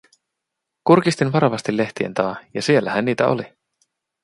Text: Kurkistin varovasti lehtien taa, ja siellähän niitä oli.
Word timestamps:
Kurkistin 0.83 1.31
varovasti 1.31 1.77
lehtien 1.77 2.13
taa, 2.13 2.35
ja 2.53 2.61
siellähän 2.61 3.05
niitä 3.05 3.27
oli. 3.27 3.45